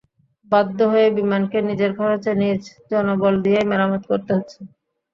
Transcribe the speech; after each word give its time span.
বাধ্য 0.51 0.79
হয়ে 0.91 1.07
বিমানকে 1.17 1.57
নিজের 1.69 1.91
খরচে 1.97 2.31
নিজ 2.41 2.61
জনবল 2.91 3.33
দিয়েই 3.43 3.69
মেরামত 3.71 4.03
করতে 4.09 4.31
হচ্ছে। 4.37 4.59